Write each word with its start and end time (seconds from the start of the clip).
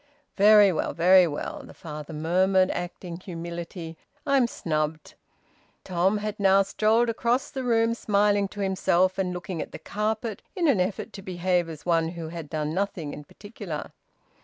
"Very 0.35 0.71
well! 0.71 0.93
Very 0.95 1.27
well!" 1.27 1.61
the 1.63 1.75
father 1.75 2.11
murmured, 2.11 2.71
acting 2.71 3.17
humility. 3.19 3.99
"I'm 4.25 4.47
snubbed!" 4.47 5.13
Tom 5.83 6.17
had 6.17 6.39
now 6.39 6.63
strolled 6.63 7.07
across 7.07 7.51
the 7.51 7.63
room, 7.63 7.93
smiling 7.93 8.47
to 8.47 8.61
himself, 8.61 9.19
and 9.19 9.31
looking 9.31 9.61
at 9.61 9.73
the 9.73 9.77
carpet, 9.77 10.41
in 10.55 10.67
an 10.67 10.79
effort 10.79 11.13
to 11.13 11.21
behave 11.21 11.69
as 11.69 11.85
one 11.85 12.07
who 12.17 12.29
had 12.29 12.49
done 12.49 12.73
nothing 12.73 13.13
in 13.13 13.25
particular. 13.25 13.91